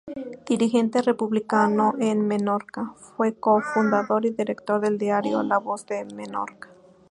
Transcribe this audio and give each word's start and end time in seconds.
Dirigente 0.47 1.03
republicano 1.03 1.93
en 1.99 2.27
Menorca, 2.27 2.95
fue 2.95 3.35
co-fundador 3.39 4.25
y 4.25 4.31
director 4.31 4.81
del 4.81 4.97
diario 4.97 5.43
"La 5.43 5.59
Voz 5.59 5.85
de 5.85 6.05
Menorca". 6.15 6.69